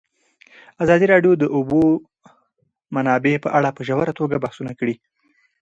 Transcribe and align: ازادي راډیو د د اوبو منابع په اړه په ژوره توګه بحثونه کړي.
ازادي 0.83 1.05
راډیو 1.13 1.33
د 1.35 1.39
د 1.41 1.45
اوبو 1.55 1.83
منابع 2.95 3.33
په 3.43 3.49
اړه 3.57 3.69
په 3.75 3.81
ژوره 3.87 4.13
توګه 4.19 4.41
بحثونه 4.43 4.71
کړي. 4.79 4.95